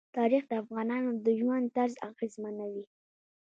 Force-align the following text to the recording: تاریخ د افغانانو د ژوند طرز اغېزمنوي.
تاریخ 0.17 0.43
د 0.47 0.51
افغانانو 0.63 1.09
د 1.25 1.27
ژوند 1.39 1.65
طرز 1.77 1.95
اغېزمنوي. 2.09 2.85